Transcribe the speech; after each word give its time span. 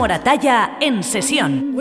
Moratalla 0.00 0.78
en 0.80 1.04
sesión. 1.04 1.74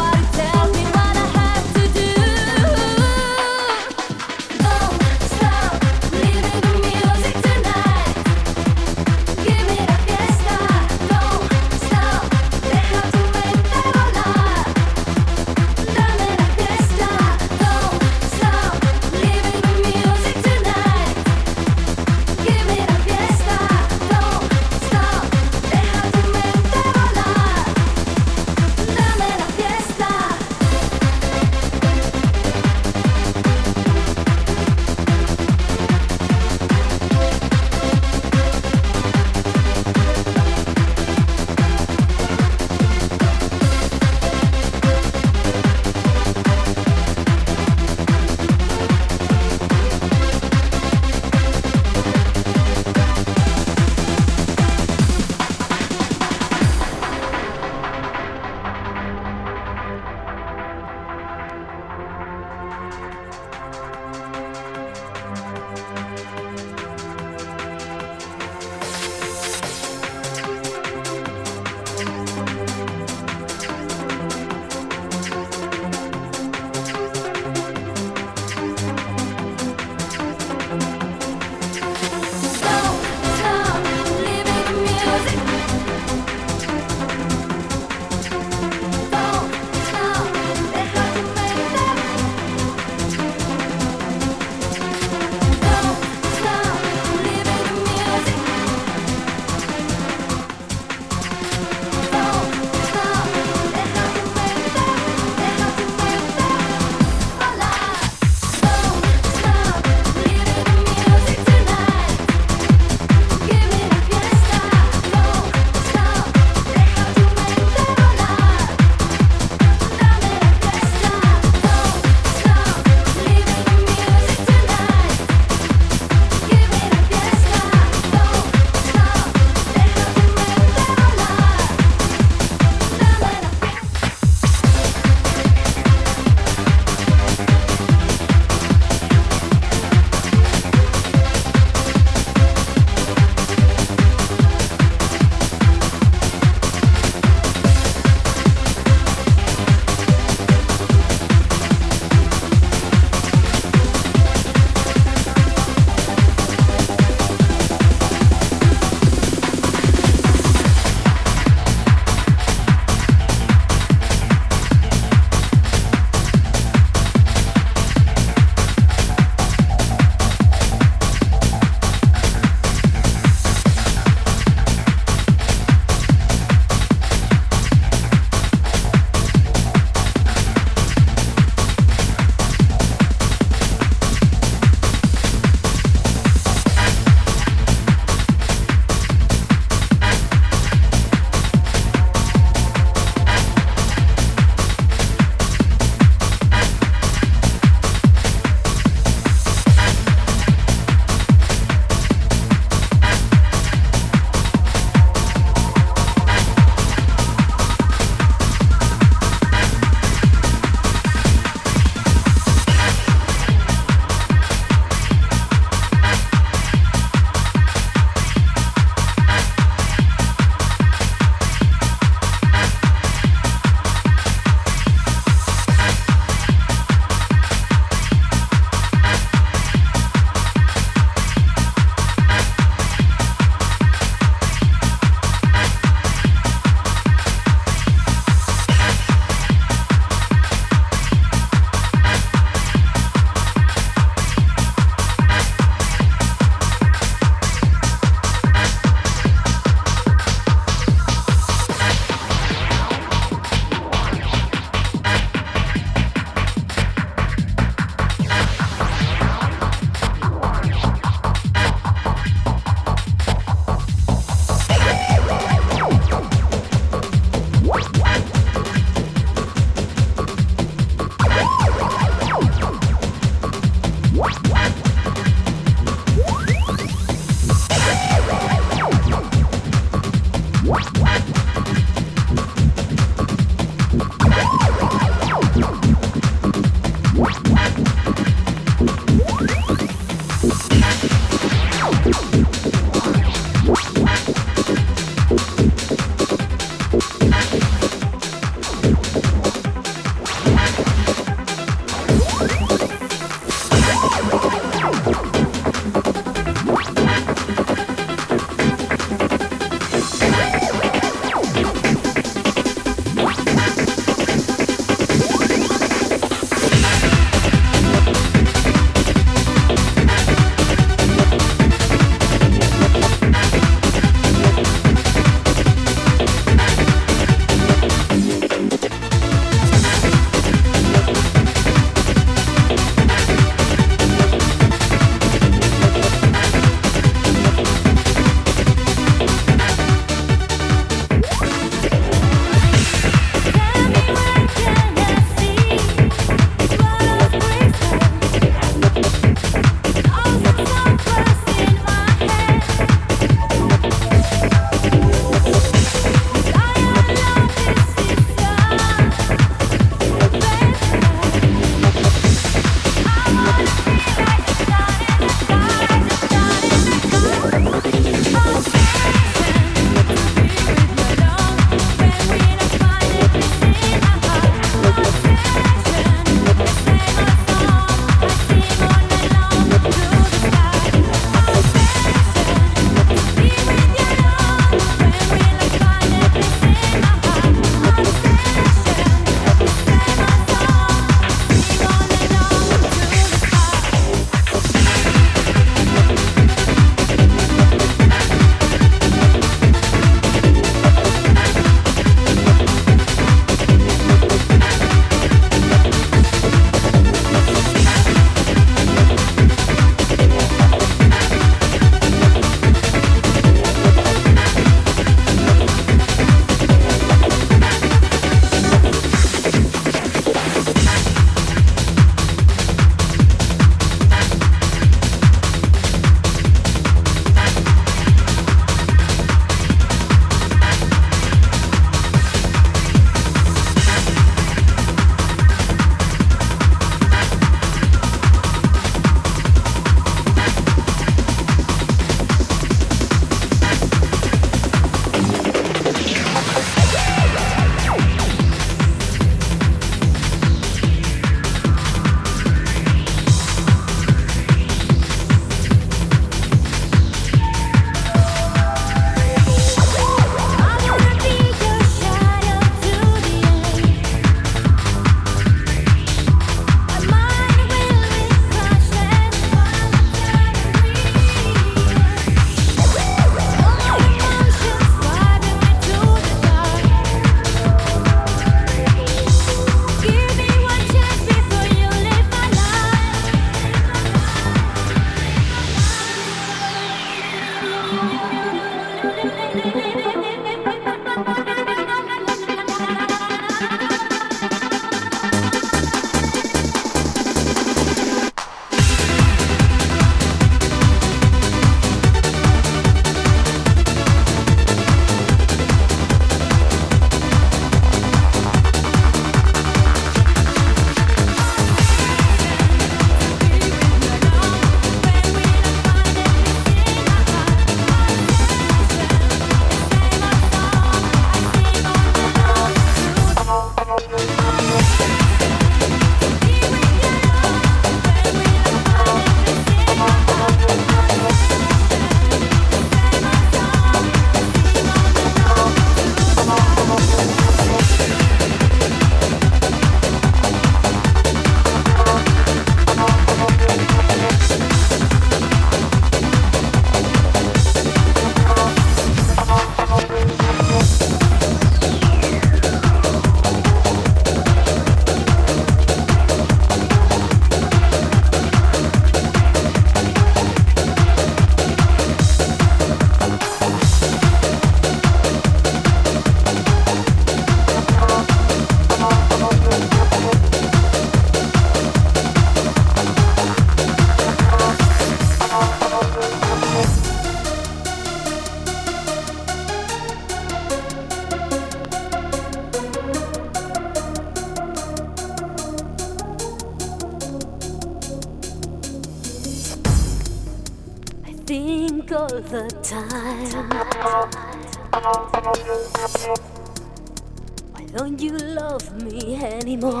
Me 598.94 599.36
anymore? 599.36 600.00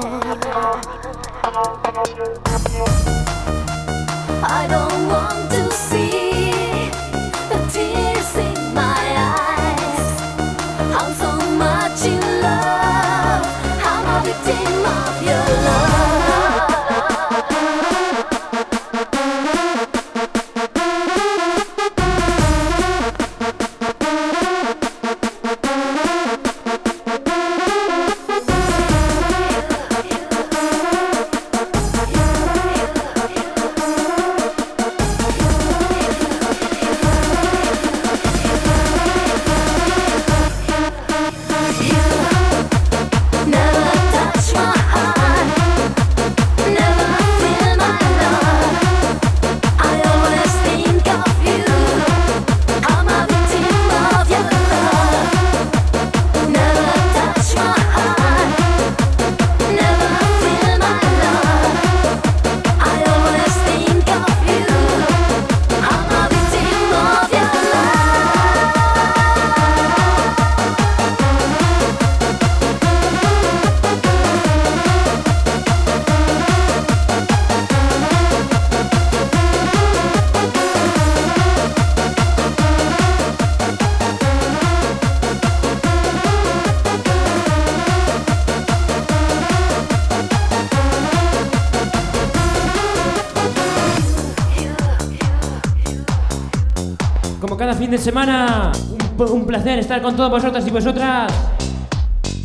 Semana, 98.08 98.72
un, 99.18 99.32
un 99.32 99.46
placer 99.46 99.78
estar 99.78 100.00
con 100.00 100.16
todos 100.16 100.30
vosotros 100.30 100.66
y 100.66 100.70
vosotras. 100.70 101.30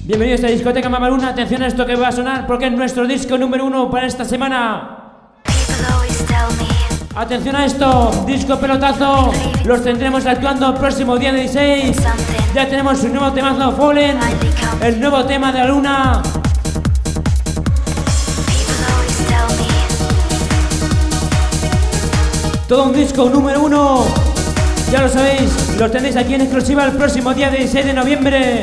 Bienvenidos 0.03 0.41
a 0.41 0.47
esta 0.47 0.55
discoteca 0.57 0.89
Mamaluna. 0.89 1.29
Atención 1.29 1.63
a 1.63 1.67
esto 1.67 1.85
que 1.85 1.95
va 1.95 2.09
a 2.09 2.11
sonar 2.11 2.45
porque 2.45 2.65
es 2.65 2.73
nuestro 2.73 3.07
disco 3.07 3.37
número 3.37 3.65
uno 3.65 3.89
para 3.89 4.05
esta 4.05 4.25
semana. 4.25 4.97
Atención 7.15 7.55
a 7.55 7.65
esto, 7.65 8.11
disco 8.27 8.59
pelotazo. 8.59 9.31
Los 9.63 9.81
tendremos 9.85 10.25
actuando 10.25 10.67
el 10.67 10.73
próximo 10.73 11.15
día 11.15 11.31
16. 11.31 11.95
Ya 12.53 12.67
tenemos 12.67 12.97
su 12.97 13.07
nuevo 13.07 13.31
temazo 13.31 13.71
Fallen, 13.71 14.19
el 14.81 14.99
nuevo 14.99 15.23
tema 15.23 15.53
de 15.53 15.59
la 15.59 15.65
luna. 15.67 16.21
Todo 22.67 22.83
un 22.83 22.93
disco 22.93 23.29
número 23.29 23.61
uno. 23.61 24.22
Ya 24.93 25.01
lo 25.01 25.09
sabéis, 25.09 25.75
los 25.79 25.91
tenéis 25.91 26.15
aquí 26.15 26.35
en 26.35 26.41
exclusiva 26.41 26.85
el 26.85 26.91
próximo 26.91 27.33
día 27.33 27.49
16 27.49 27.83
de 27.83 27.93
noviembre. 27.93 28.61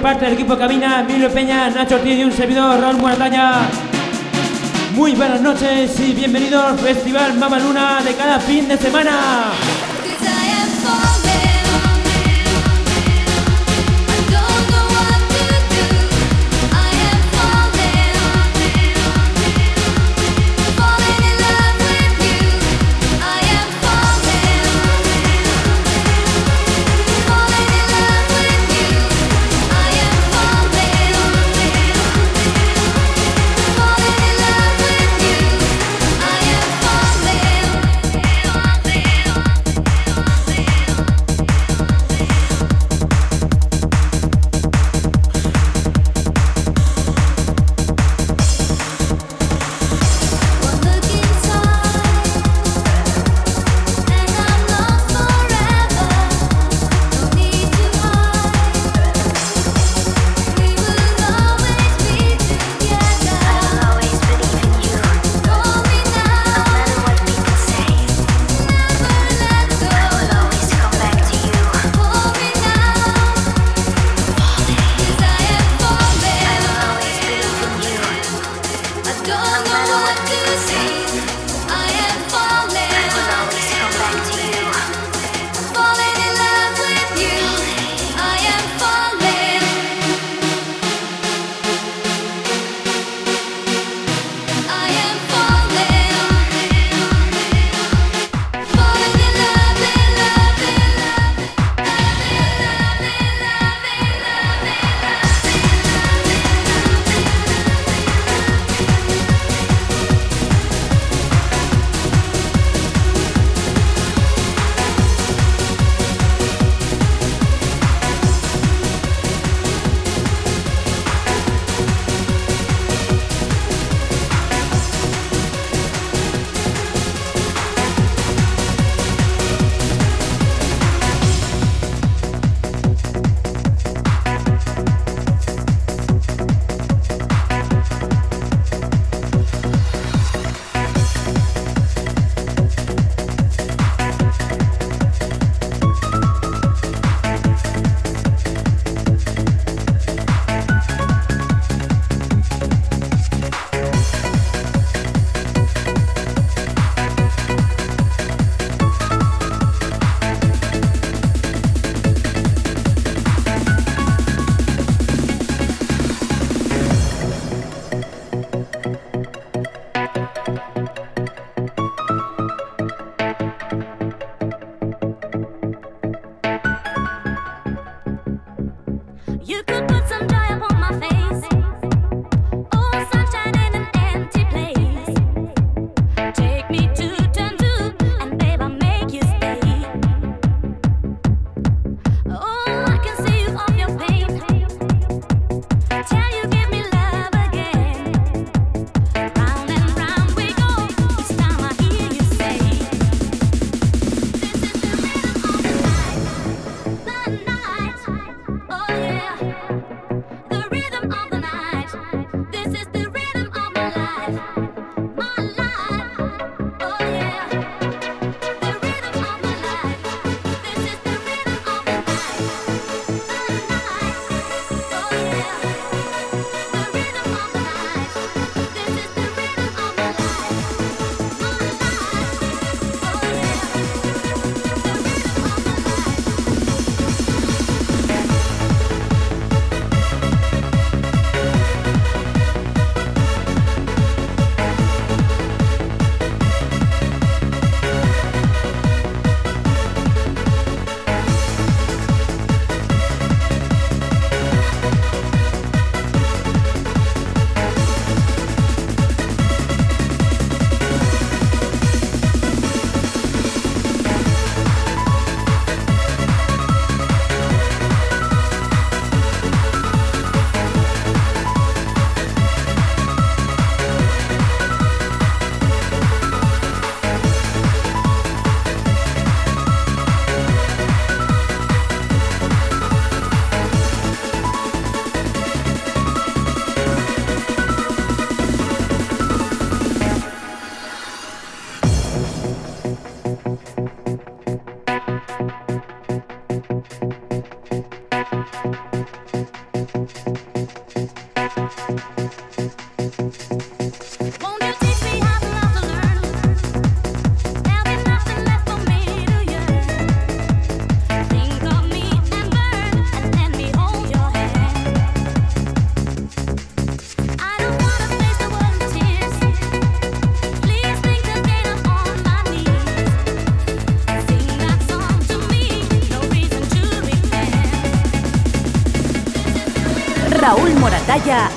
Parte 0.00 0.24
del 0.24 0.34
equipo 0.34 0.56
Cabina, 0.56 1.00
Emilio 1.00 1.30
Peña, 1.30 1.70
Nacho 1.70 1.96
Ortiz 1.96 2.18
y 2.18 2.24
un 2.24 2.32
servidor, 2.32 2.80
Raúl 2.80 2.98
Morataña. 2.98 3.68
Muy 4.94 5.14
buenas 5.14 5.40
noches 5.40 5.98
y 6.00 6.12
bienvenidos 6.12 6.64
al 6.64 6.78
Festival 6.78 7.34
Mama 7.34 7.58
Luna 7.58 8.00
de 8.04 8.14
cada 8.14 8.40
fin 8.40 8.68
de 8.68 8.76
semana. 8.76 9.52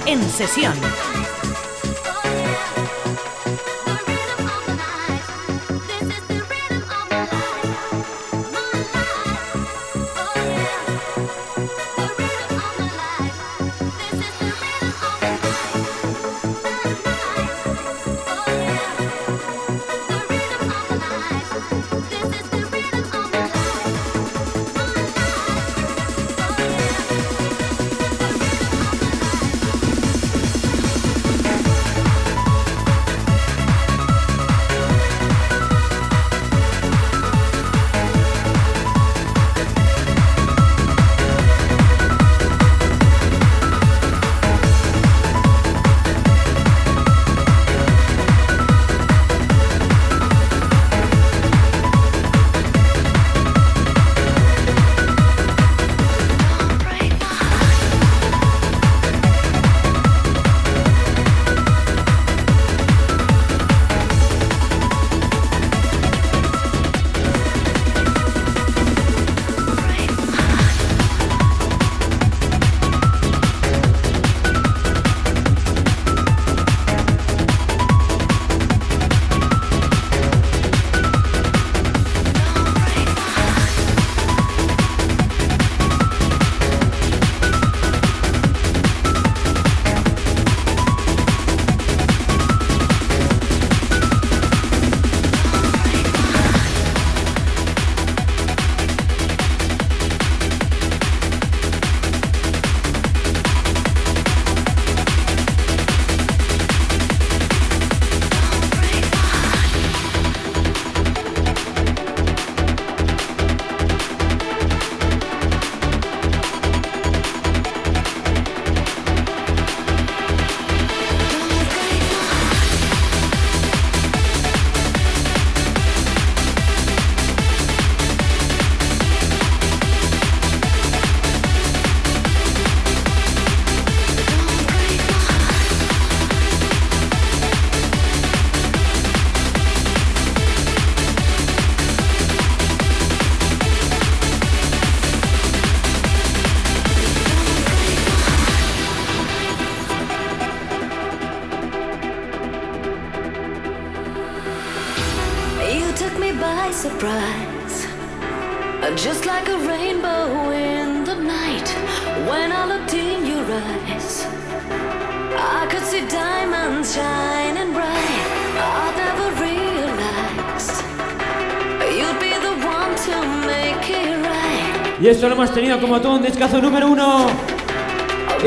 En 0.06 0.22
sesión. 0.30 0.74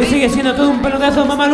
Y 0.01 0.05
sigue 0.05 0.29
siendo 0.31 0.55
todo 0.55 0.71
un 0.71 0.81
pelotazo, 0.81 1.25
Mama 1.27 1.47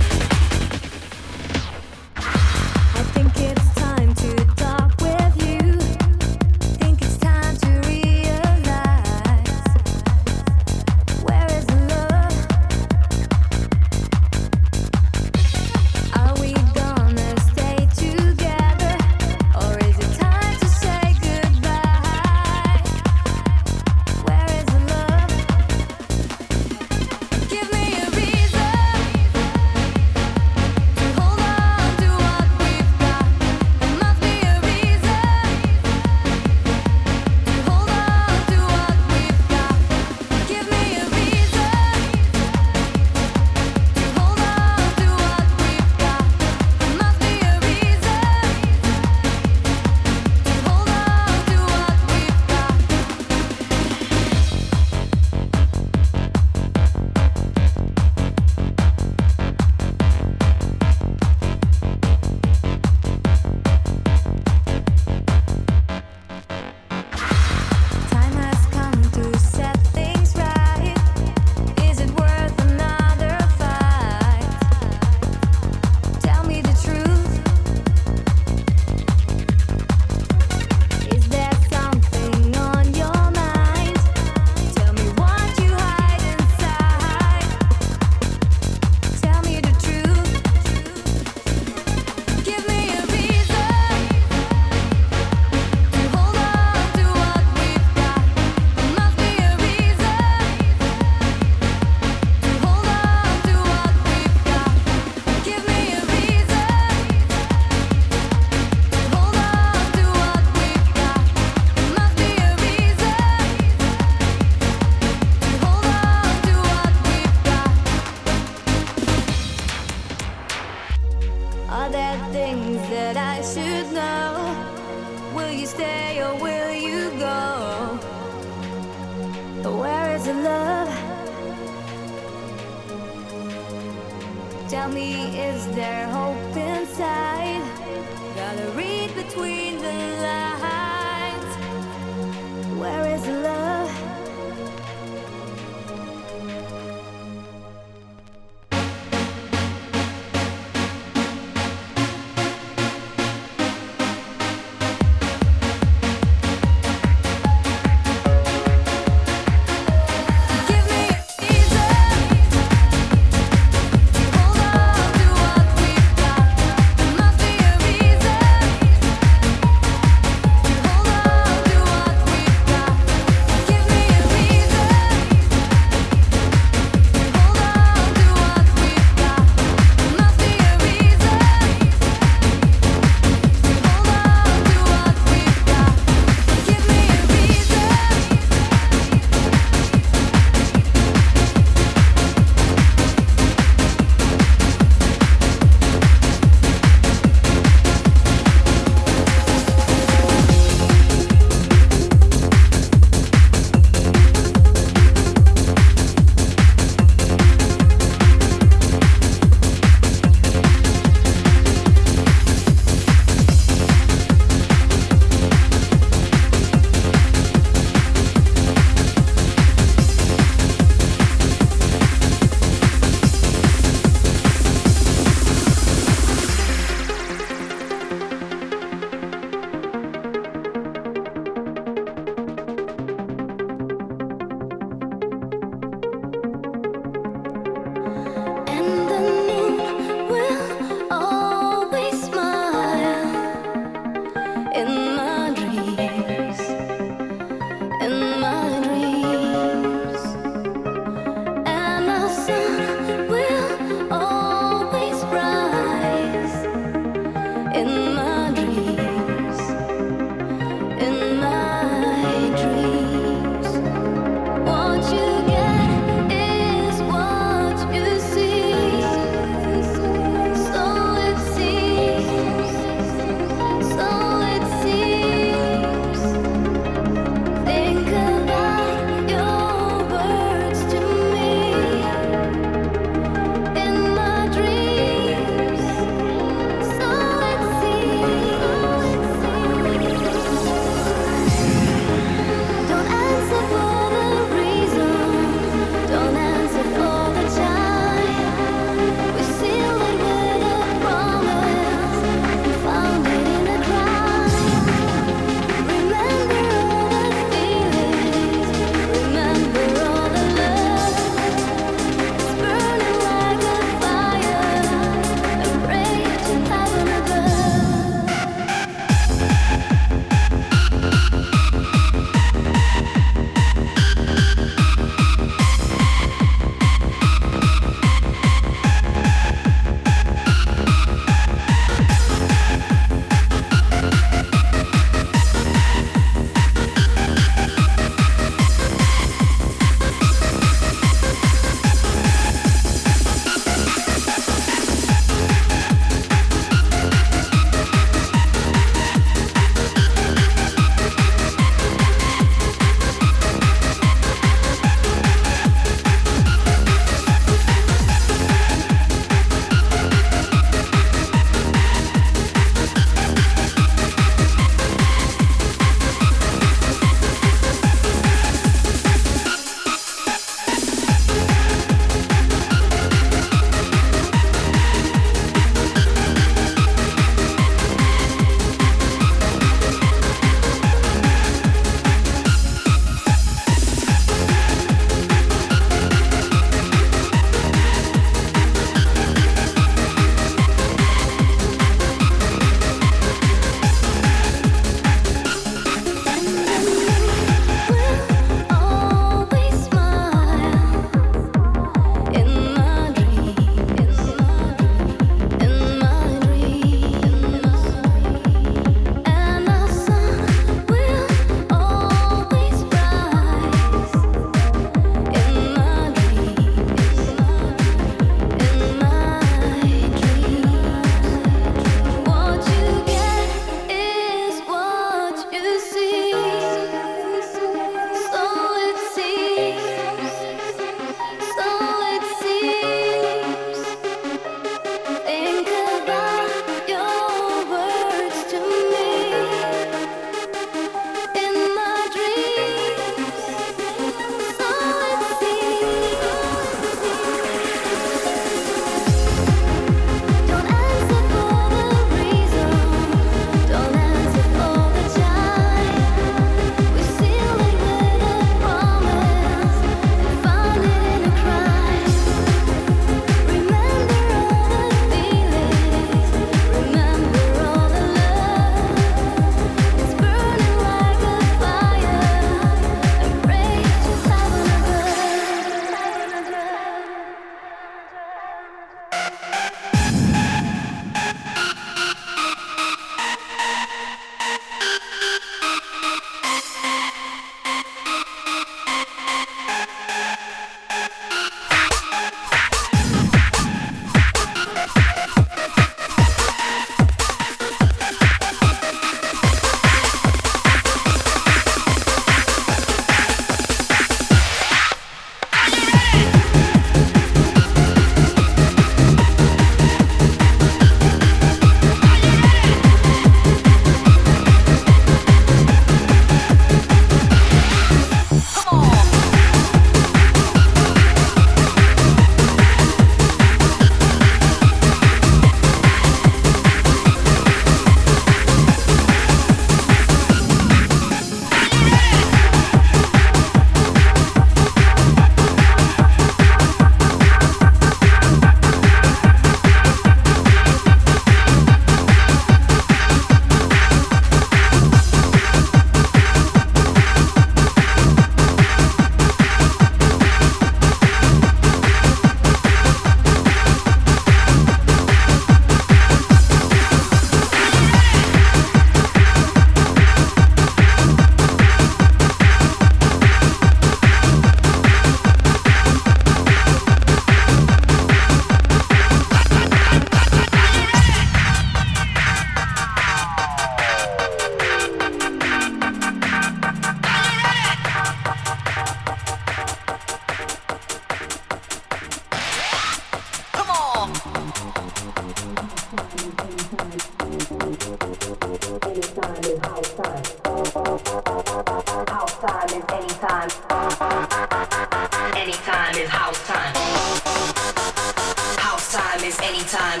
is 599.34 599.40
anytime. 599.40 600.00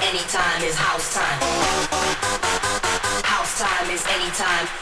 Anytime 0.00 0.62
is 0.62 0.76
house 0.76 1.14
time. 1.14 1.40
House 3.24 3.58
time 3.58 3.90
is 3.90 4.04
anytime. 4.06 4.79